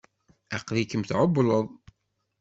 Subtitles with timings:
[0.55, 1.67] Aql-ikem tεewwleḍ.